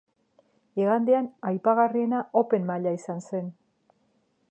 Igandean 0.83 1.27
aipagarriena 1.51 2.25
open 2.45 2.69
maila 2.71 2.95
izan 3.01 3.25
zen. 3.29 3.57